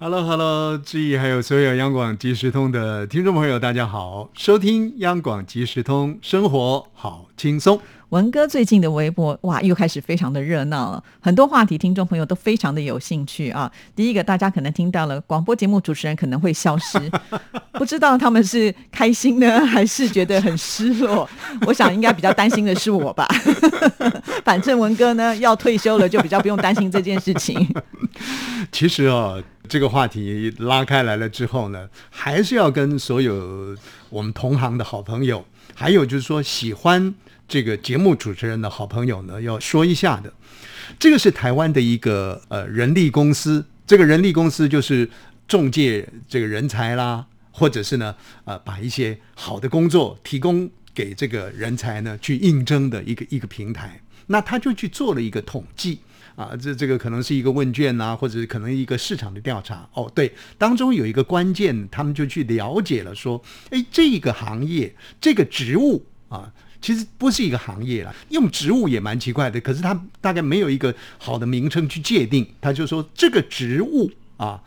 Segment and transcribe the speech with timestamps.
[0.00, 7.80] ，Hello，Hello，志毅还有所有央广即时通的听众朋友，大家好，收听央广即时通，生活好轻松。
[8.10, 13.70] 文哥最近的微博哇，又开始非常的热闹了，很多话题，听众朋友都非常的有兴趣啊。
[13.96, 16.98] 第一个，大家可能听到了广播节目主持人可能会消失，
[17.74, 21.28] 不知道他们是开心呢，还是觉得很失落？
[21.66, 23.26] 我想应该比较担心的是我吧。
[24.44, 27.74] 反正文哥呢要退休了，就比较不用担心这件事情。
[28.70, 29.34] 其实啊，
[29.68, 33.76] 这个话题拉开来了之后呢，还是要跟所有
[34.10, 37.14] 我们同行的好朋友，还有就是说喜欢。
[37.46, 40.32] 这个节目主持人的好朋友呢，要说一下的，
[40.98, 45.08] 这个是台湾的一个呃人力公司，这个人力公司就是
[45.46, 54.00] 中介这个人才啦，或者是呢呃把一些好的工作提供给这个人才呢去应征的一个一个平台。
[54.28, 55.98] 那他就去做了一个统计
[56.36, 59.88] 啊，这这个可能是一个问卷呐，或者可能一个市场的调查。
[59.92, 66.52] 哦，对，当中有一个关键，他们就去了解了，说，哎，这个行业这个职务啊。
[66.80, 69.58] 其实不是一个行业了，用植物也蛮奇怪的。
[69.62, 74.60] 可是他大概没有一个好的名称去界定，他就说这个植物啊，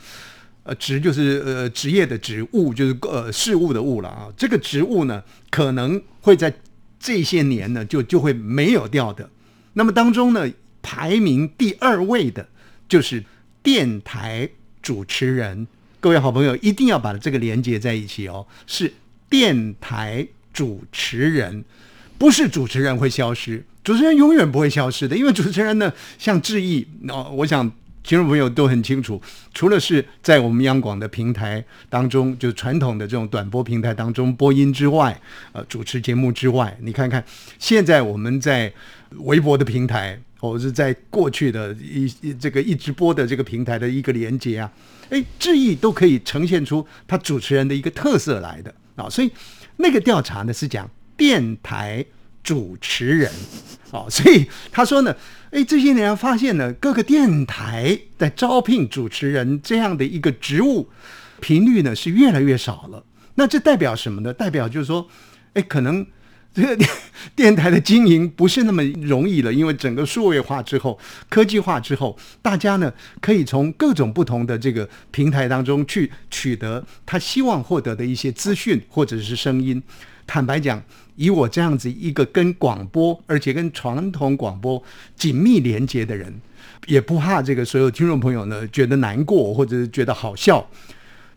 [0.64, 4.34] 呃，职就是呃职业的职务，就是呃事物的物了啊。
[4.36, 6.54] 这个植物呢，可能会在
[7.00, 9.30] 这些年呢就就会没有掉的。
[9.74, 10.46] 那么当中呢，
[10.82, 12.50] 排名第二位的
[12.90, 13.24] 就是
[13.64, 14.50] 电台
[14.82, 15.66] 主持人。
[16.02, 18.94] 各位好朋友一定要把这个连接在一起哦，是
[19.30, 21.64] 电台主持人。
[22.18, 27.72] 不是主持人会消失，主持人永远不会消失的，因为主持人呢，像志毅，哦，我想
[28.08, 29.22] 听众朋友都很清楚，
[29.54, 35.20] 除了是在我们央广的平台当中，就传统的这种短波平台当中播音之外，
[35.52, 37.22] 呃，主持节目之外，你看看
[37.60, 38.72] 现在我们在
[39.18, 42.08] 微博的平台，或者是在过去的一
[42.40, 44.72] 这个一直播的这个平台的一个连接啊，
[45.10, 49.30] 哎，志毅都可以呈现出他主持人的一个特色来的啊，所以
[49.76, 50.90] 那个调查呢是讲。
[51.18, 52.06] 电台
[52.44, 53.32] 主持人，
[53.92, 55.16] 哦， 所以他说呢，
[55.52, 60.90] 哎，这些年发现呢，各个电台在招聘主持人这样的一个职务
[61.42, 63.04] 频率呢是越来越少了。
[63.36, 64.34] 那这代表什么呢？
[64.34, 65.08] 代表就是说，
[65.54, 66.06] 哎，可能
[66.54, 66.90] 这个电
[67.36, 70.98] 电台的经营不是那么容易了，因为整个数位化之后、
[71.30, 79.84] 科技化之后，大家呢可以从各种不同的这个平台当中去取得他希望获得的一些资讯或者是声音。
[80.26, 80.82] 坦白讲。
[81.18, 84.82] 以我这样子一个跟广播，而且跟传统广播
[85.16, 86.40] 紧密连接的人，
[86.86, 90.70] 也不怕这个所有听众朋友呢觉得难过或者是觉得好笑，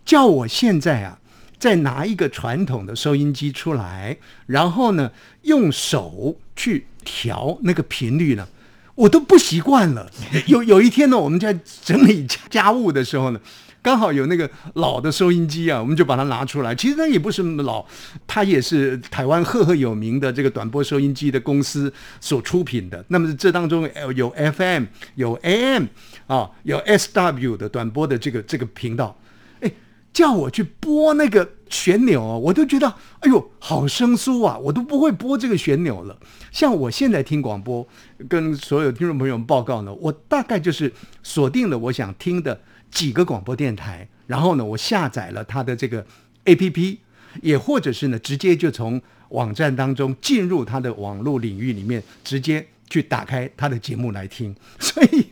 [0.05, 1.19] 叫我现在啊
[1.59, 5.11] 再拿一个传统的收音机出来，然后呢
[5.43, 8.47] 用手去调那个频率呢，
[8.95, 10.11] 我都不习惯了。
[10.47, 13.41] 有有一天呢，我们在整理家务的时候呢。
[13.83, 16.75] 刚好有那个老的收音机啊，我们就把它拿出来。
[16.75, 17.85] 其实它也不是那么老，
[18.27, 23.03] 它也是台湾赫赫有名的这个短波收音机的公司所出品的。
[23.09, 25.87] 那么这当中有 FM、有 AM
[26.27, 29.19] 啊，有 SW 的短波的这个这个频道。
[29.61, 29.73] 哎，
[30.13, 32.87] 叫我去拨那个旋钮，我都觉得
[33.21, 36.19] 哎呦好生疏啊，我都不会拨这个旋钮了。
[36.53, 37.89] 像我现在听广播，
[38.29, 40.93] 跟所有听众朋友们报告呢，我大概就是
[41.23, 42.61] 锁定了我想听的。
[42.91, 46.05] 几个广播电台，然后呢，我下载了它的这个
[46.45, 47.01] A P P，
[47.43, 54.55] 也或者是呢，直接就从网站当中进入它的网络领域里面，直接去打开它的节目来听。
[54.81, 55.27] 所以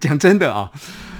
[0.00, 0.70] 讲真的啊，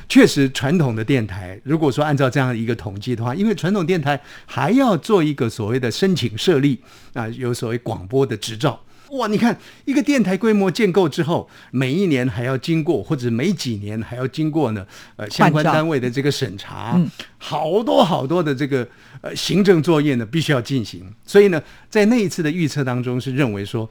[0.09, 6.83] 确实传统的电台，如果说按照这样一个统计的话，因为传统电台还要做一个所谓的申请设立
[7.13, 8.81] 啊，有所谓广播的执照。
[9.15, 14.87] 哇，你看一个电台规模建构之后，每一年还要经过，或者每几年还要经过呢？
[15.17, 17.01] 呃，相关单位的这个审查，
[17.39, 18.87] 好多好多的这个
[19.21, 21.05] 呃行政作业呢，必须要进行。
[21.25, 23.89] 所以呢，在那一次的预测当中，是认为说，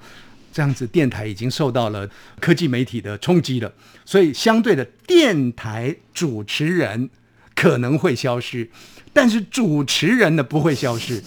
[0.52, 2.10] 这样子电台已经受到了
[2.40, 3.72] 科技媒体的冲击了，
[4.04, 7.10] 所以相对的电台主持人
[7.56, 8.70] 可能会消失，
[9.14, 11.24] 但是主持人呢不会消失。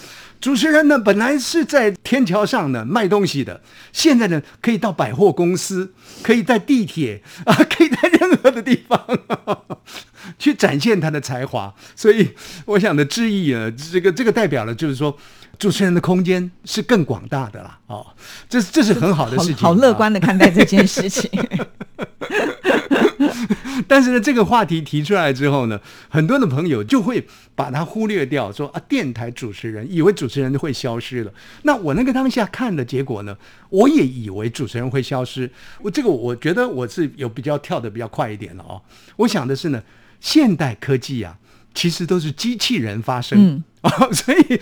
[0.47, 3.61] 主持人呢，本来是在天桥上呢卖东西的，
[3.93, 9.05] 现在呢可以到百货公司，可以在地铁 啊，可以在任何的地方。
[10.39, 11.75] 去展现他的才华。
[11.97, 12.31] 所以
[12.65, 15.19] 我想的致意啊，这个这个代表了就是说。
[15.59, 18.07] 主持人的空间是更广大的啦，哦，
[18.47, 21.31] 这这是很好的事情，好乐观的看待这件事情。
[23.89, 31.33] 但是呢，这个话题提出来之后呢，很多的朋友就会把它忽略掉，说啊，电台主持人以为主持人就会消失了。
[31.63, 33.37] 那我那个当下看的结果呢，
[33.71, 35.51] 我也以为主持人会消失。
[35.83, 38.81] 我这个我觉得我是有比较跳的比较快一点了哦。
[39.17, 39.83] 我想的是呢，
[40.21, 41.39] 现代科技啊。
[41.77, 44.61] 其实都是机器人发声啊， 所以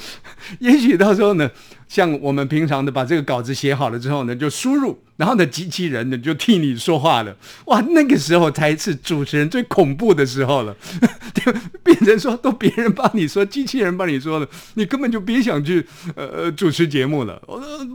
[0.59, 1.49] 也许到时候呢，
[1.87, 7.35] 像我们平常的把这个稿子写好了之后呢，就输入，然后呢，机器人呢就替你说话了。
[7.67, 10.77] 哇，那个时候才是主持人最恐怖的时候了，
[11.33, 17.41] 就 变成说都别人帮你说，机器人帮你说了，你根本就别想去呃呃主持节目了。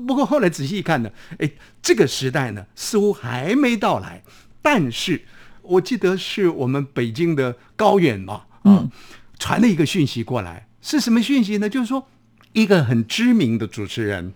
[0.07, 1.51] 不过后来仔细一看呢，哎，
[1.81, 4.23] 这个时代呢似乎还没到来，
[4.61, 5.21] 但是
[5.61, 8.43] 我记得是我们北京的高远嘛。
[8.63, 8.91] 嗯，
[9.39, 11.69] 传了一个讯息过来，是什么讯息呢？
[11.69, 12.07] 就是说，
[12.53, 14.33] 一个很知名的主持人，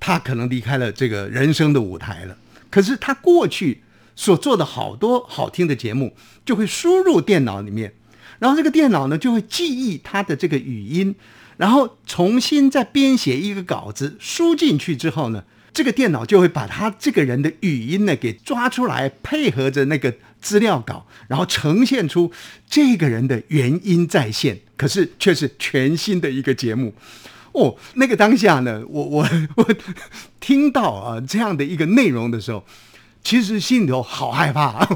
[0.00, 2.38] 他可能离开了这个人生的舞台了。
[2.70, 3.82] 可是他过去
[4.16, 6.14] 所做的好多好听的节目，
[6.46, 7.92] 就会输入电脑里面，
[8.38, 11.14] 然后这个电脑呢就会记忆他的这个语音，
[11.58, 15.44] 然后重新再编写一个稿子输进去之后呢，
[15.74, 20.14] 这个电脑就会把他这个人的语音呢给抓出来，配合着那个。
[20.40, 22.30] 资料稿，然后呈现出
[22.68, 26.94] 这个人的原因再现，可是却是全新的一个节目。
[27.52, 29.74] 哦，那个当下呢，我我我
[30.38, 32.64] 听到啊这样的一个内容的时候，
[33.24, 34.86] 其实心里头好害怕。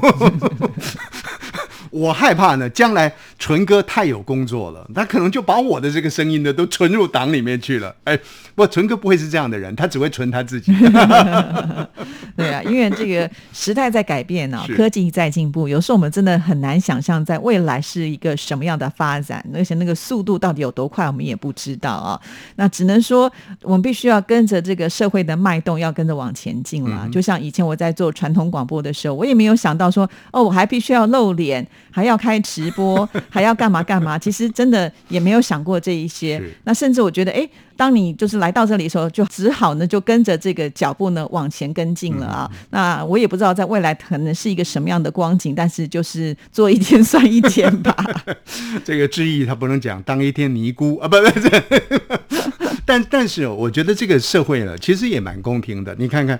[1.93, 7.95] 我害怕呢，将来纯哥太有工作了，他可能就把我的这个声音呢都存入党里面去了。
[8.05, 8.17] 哎，
[8.55, 10.73] 不，纯哥不会是这样的人，他只会存他自己。
[12.35, 22.19] 对啊，因为这个时代在改变呢，科技在进步，有时候我们真的很难想象在未来是一个什么样的发展，而且那个速度到底有多快，我们也不知道啊。
[22.55, 23.31] 那只能说，
[23.61, 27.07] 我们必须要跟着这个社会的脉动，要跟着往前进了。
[27.11, 31.67] 就像以前我在做传统广播的时候，我也没有想到说，哦，我还必须要露脸。
[31.91, 34.17] 还要开直播， 还要干嘛干嘛？
[34.17, 36.41] 其实真的也没有想过这一些。
[36.63, 42.51] 那甚至我觉得，哎，当你就是来到这里的时候，就只好呢，就跟着这个脚步呢往前跟进了啊。
[42.71, 47.95] 那我也不知道在未来可能是一个什么样的光景，但是就是做一天算一天吧。
[48.83, 52.39] 这个志意他不能讲当一天尼姑啊，不 不，
[52.85, 55.95] 但但是我觉得这个社会呢，其实也蛮公平的。
[55.99, 56.39] 你看看。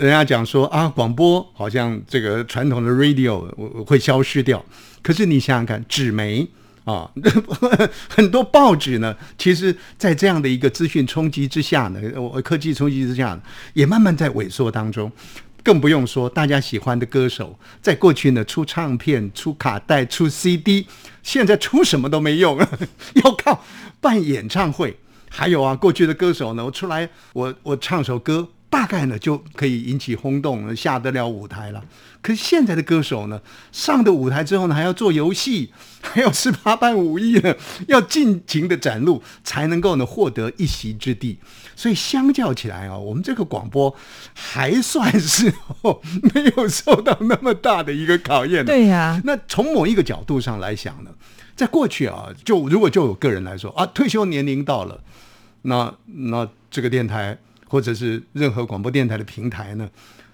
[0.00, 3.44] 人家讲说啊，广播好像这个传统的 radio
[3.84, 4.64] 会消失掉。
[5.02, 6.48] 可是你想想看，纸媒
[6.84, 7.10] 啊，
[8.08, 12.00] 很多报纸呢，其实，在这样的一个资讯冲击之下呢，
[12.42, 13.38] 科技冲击之下，
[13.74, 15.12] 也慢慢在萎缩当中。
[15.62, 20.86] 更不用说大家喜欢的歌手，在过去呢，出唱片、出卡带、出 CD，
[21.22, 22.58] 现在出什么都没用，
[23.22, 23.62] 要靠
[24.00, 24.96] 办演唱会。
[25.28, 28.48] 还有啊，过去的歌手呢，我出来，我我唱首歌。
[28.70, 31.84] 大概呢就可以引起轰动，下得了舞台了。
[32.22, 33.40] 可是现在的歌手呢，
[33.72, 37.52] 上的舞台之后呢，还要做游戏， 还要十八般武艺呢，
[37.88, 41.38] 要尽情的展露，才能够呢获得一席之地。
[41.74, 43.92] 所以相较起来啊，我们这个广播
[44.34, 46.00] 还算是哦
[46.34, 48.64] 没有受到那么大的一个考验。
[48.64, 51.10] 对呀，那从某一个角度上来想呢，
[51.56, 55.02] 在过去啊，就如果就有个人来说啊，退休年龄到了，
[55.62, 57.36] 那那这个电台。
[57.70, 59.88] 或者是任何广播电台的平台呢？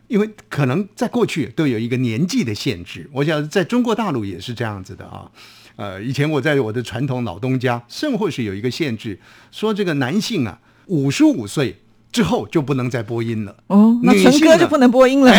[0.09, 5.31] 因为可能在过去都有一个年纪的限制，我想在中国大陆也是这样子的啊。
[5.75, 9.21] 呃，以前我在我的传统老东家，甚或是有一个限制，
[9.53, 11.77] 说这个男性啊，五十五岁
[12.11, 13.55] 之后就不能再播音了。
[13.67, 15.39] 哦，那纯哥就不能播音了吗？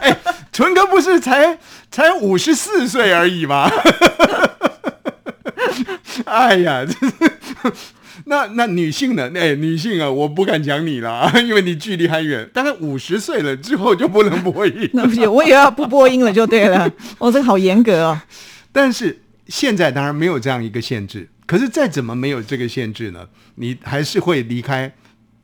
[0.00, 0.16] 哎，
[0.52, 1.58] 纯哥不是才
[1.90, 3.68] 才五十四岁而已吗？
[6.26, 6.94] 哎呀，这。
[8.26, 9.30] 那那女性呢？
[9.34, 12.48] 哎，女性啊，我不敢讲你了， 因为你距离还远。
[12.52, 14.90] 大概五十岁了之后就不能播音。
[14.92, 16.90] 那不行，我也要不播音了就对了。
[17.18, 18.20] 哦，这个好严格哦。
[18.72, 21.28] 但是现在当然没有这样一个限制。
[21.44, 23.26] 可是再怎么没有这个限制呢？
[23.56, 24.92] 你还是会离开。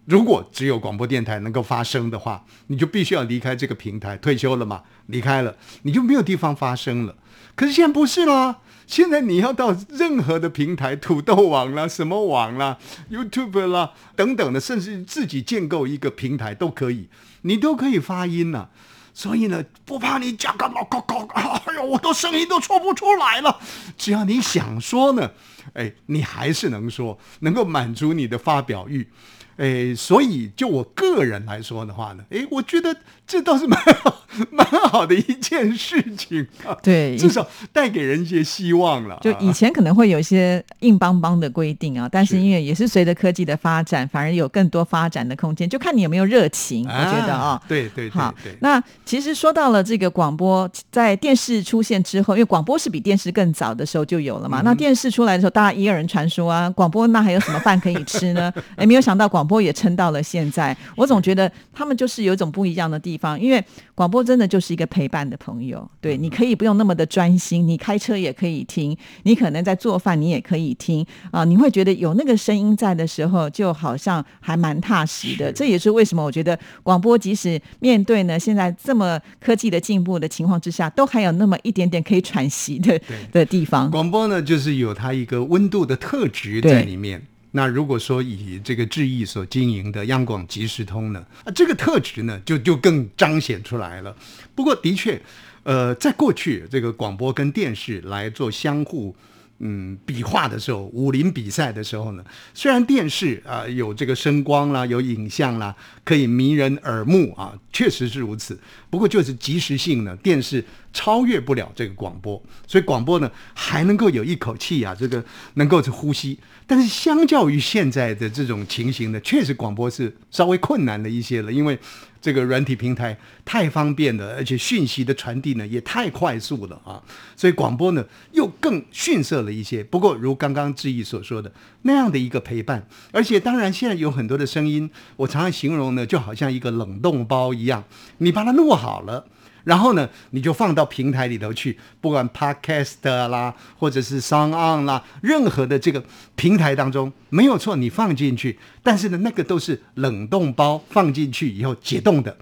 [0.09, 4.17] 如果只有广播电台能够发声的话，你就必须要离开这个平台。
[4.17, 7.15] 退休了嘛，离开了，你就没有地方发声了。
[7.55, 8.61] 可是现在不是啦。
[8.87, 12.79] 现在你要到任何的平台，土豆网啦、什么网啦、
[13.11, 17.11] YouTube 啦等等的，甚至自己建构一个平台都可以，
[17.43, 18.71] 你都可以发音呐。
[19.13, 23.59] 所以呢，不怕你讲个老高高，哎呦，我都声音都说不出来了。
[23.99, 25.33] 只要你想说呢，
[25.75, 29.09] 哎，你还是能说，能够满足你的发表欲。
[29.57, 32.97] 哎，所以就我个人来说的话呢，哎，我觉得
[33.27, 36.79] 这倒是蛮好、蛮好的一件事情啊。
[36.81, 39.19] 对，至少带给人一些希望了。
[39.21, 46.87] 就以前可能会有一些硬邦邦的规定啊，但是是因为也是随着科技的发展，反而有更多发展的空间，就看你有没有热情。
[46.87, 54.63] 我觉得啊，对对对那其实说到了这个广播，在电视出现之后，因为广播是比电视更早的时候就有嗯了嘛。
[54.65, 58.53] 那电视出来的时候，大家一二人传说啊，广播那还有什么饭可以吃呢？
[58.77, 60.77] 哎，没有想到广播也撑到了现在。
[60.95, 63.61] 我总觉得他们就是有一种不一样的地方，因为
[63.93, 65.91] 广播真的就是一个陪伴的朋友。
[66.01, 75.51] 对，你可以不用那么的专心，你开车也可以听，你可能在做饭你也可以听啊、你会觉得有那个声音在的时候，就好像还蛮踏实的。
[75.53, 83.01] 这也是为什么我觉得广播即使面对呢现在这么科技的进步的情况之下，都还有那么一点点可以喘息的
[83.33, 83.91] 的地方。
[83.91, 87.23] 广播呢，就是有它一个温度的特质在里面。
[87.53, 94.15] 那如果说以这个智毅所经营的央广即时通呢，啊，这个特质呢就就更彰显出来了。
[94.55, 95.21] 不过的确，
[95.63, 99.15] 呃，在过去这个广播跟电视来做相互。
[99.61, 108.57] 嗯，比划的时候，武林比赛的时候呢，虽然电视啊、有这个声光啦，有影像啦，可以迷人耳目啊，确实是如此。
[108.89, 115.23] 不过就是及时性呢，电视超越不了这个广播，所以广播呢还能够有一口气啊，这个
[115.55, 116.39] 能够是呼吸。
[116.67, 121.79] 但是相较于现在的这种情形呢，确实广播是稍微困难了一些了，因为
[122.21, 127.01] 这个软体平台太方便了，而且讯息的传递呢也太快速了啊，
[127.37, 129.83] 所以广播呢又更逊色了一些。
[129.83, 131.51] 不过如刚刚志毅所说的
[131.83, 137.85] 那样的一个陪伴，而且当然现在有很多的声音，我常常形容呢，就好像一个冷冻包一样，
[138.19, 139.27] 你把它弄好了。
[139.65, 146.03] 然后呢，你就放到平台里头去，不管 Podcast 啦，或者是 Sound On 啦，任何的这个
[146.37, 148.59] 平台当中，没有错，你放进去。
[148.83, 152.37] 但是呢，那个都是冷冻包，放进去以后解冻的。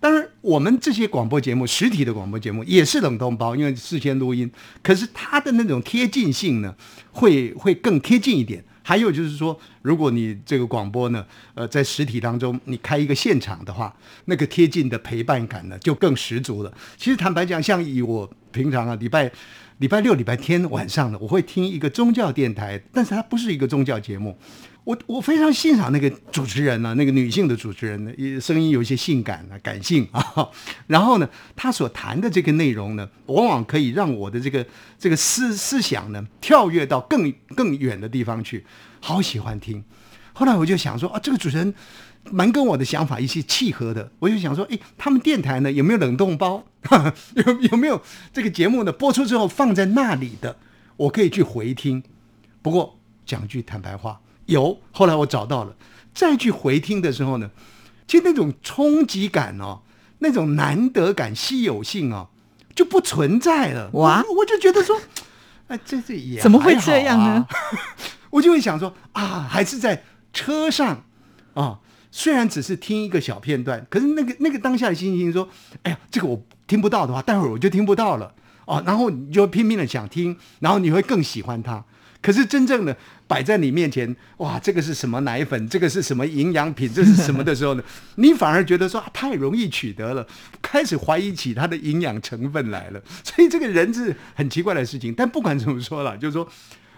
[0.00, 4.48] 当然，我们这些广播节目，实体的广播节目也是冷冻包，因为事先录音。
[4.80, 6.72] 可是它的那种贴近性呢，
[7.10, 8.64] 会会更贴近一点。
[8.88, 16.72] 还有就是说，如果你这个广播呢，呃，在实体当中你开一个现场的话，那个贴近的陪伴感呢就更十足了。
[16.96, 19.30] 其实坦白讲，像以我平常啊，礼拜
[19.76, 24.34] 礼拜六、礼拜天晚上呢，我会听一个宗教电台，但是它不是一个宗教节目。
[24.88, 30.48] 我我非常欣赏那个主持人呢、那个女性的主持人呢，也声音有一些性感啊、感性啊。
[30.86, 34.66] 然后呢，她所谈的这个内容呢，往往可以让我的这个
[34.98, 38.64] 这个思思想呢，跳跃到更更远的地方去，
[38.98, 39.84] 好喜欢听。
[40.32, 41.74] 后来我就想说啊，这个主持人
[42.30, 46.64] 蛮跟我的想法一些契合的，我就想说，诶，他们电台呢有没有冷冻包？
[47.36, 48.00] 有有没有
[48.32, 50.56] 这个节目呢播出之后放在那里的，
[50.96, 52.02] 我可以去回听。
[52.62, 54.18] 不过讲句坦白话，
[54.48, 54.80] 有。
[54.92, 55.74] 后来我找到了，
[56.12, 57.50] 再去回听的时候呢，
[58.06, 59.80] 其实那种冲击感哦，
[60.18, 62.28] 那种难得感、稀有性哦，
[62.74, 63.90] 就不存在了。
[63.92, 65.00] 哇我我就觉得说，
[65.68, 67.48] 哎，这这也怎么会这样呢啊？
[68.30, 70.02] 我就会想说啊，还是在
[70.32, 71.04] 车上
[71.54, 71.78] 啊，
[72.10, 75.48] 虽然只是听一个小片段，可是那个那个当下的心情说，
[75.82, 78.34] 哎呀，这个我听不到的话，待会儿我就听不到了
[78.66, 81.84] 哦，然后你就拼命的想听，然后你会更喜欢它。
[82.20, 82.96] 可是真正的
[83.26, 87.82] 摆在你面前，哇，这个是什么奶粉，这个是什么营养品，这是什么的时候呢？
[88.16, 90.26] 你反而觉得说、啊、太容易取得了，
[90.60, 93.00] 开始怀疑起它的营养成分来了。
[93.22, 95.14] 所以这个人是很奇怪的事情。
[95.14, 96.48] 但不管怎么说了，就是说。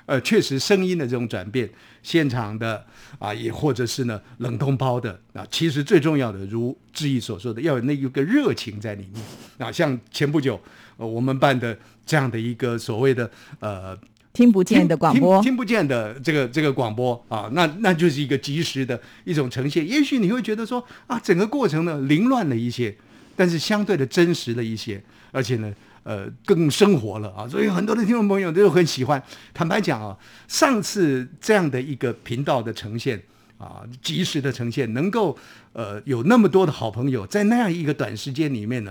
[0.06, 1.70] 呃，确实声音的这种转变，
[2.02, 2.84] 现场的
[3.20, 9.22] 啊，也或者是呢冷冻包的啊，其实最重要的，如志毅所说的，要有那一个热情在里面
[9.58, 9.70] 啊。
[9.70, 10.60] 像前不久
[10.96, 13.96] 呃我们办的这样的一个所谓的呃
[14.40, 19.86] 听不见的广播听，听不见的这个这个广播啊，那那就是一个及时的一种呈现。
[19.86, 22.96] 也许你会觉得说啊，整个过程呢凌乱了一些，
[23.36, 25.70] 但是相对的真实了一些，而且呢。
[26.02, 29.22] 呃，更生活了啊，所以很多的听众朋友都很喜欢。
[29.52, 30.16] 坦白讲啊，
[30.48, 33.22] 上次这样的一个频道的呈现
[33.58, 35.36] 啊，及时的呈现，能够
[35.74, 38.90] 呃有那么多的好朋友在那样一个短时间里面呢，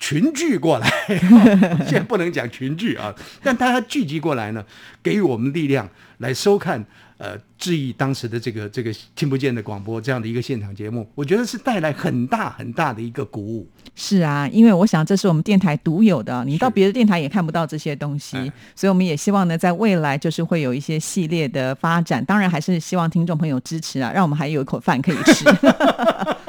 [0.00, 0.90] 群聚过来，
[1.86, 4.64] 现在不能讲群聚啊，但大家聚集过来呢，
[5.02, 5.88] 给予我们力量
[6.18, 6.82] 来收看
[7.18, 13.68] 呃质疑当时的这个这个听不见的广播这样的一个现场节目，我觉得是带来很大很大的一个鼓舞。
[13.94, 22.24] 是啊，因为我想这是我们电台独有的，你到别的电台也看不到这些东西，哎所以我们也希望呢，在未来就是会有一些系列的发展。
[22.24, 25.44] 当然，还是希望听众朋友支持啊，让我们还有一口饭可以吃。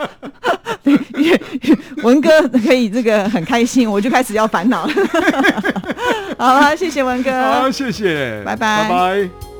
[2.03, 4.93] 文哥可以这个很开心，我就开始要烦恼了。
[6.37, 9.50] 好了，谢谢文哥，好，谢谢，拜拜拜拜。